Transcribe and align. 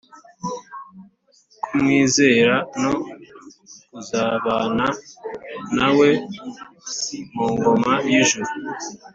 kumwizera 1.63 2.55
no 2.81 2.91
kuzabana 3.89 4.87
na 5.77 5.89
we 5.97 6.09
mu 7.33 7.45
ngoma 7.53 7.93
y’ijuru 8.09 8.51